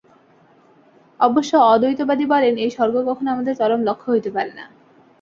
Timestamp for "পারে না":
4.31-4.65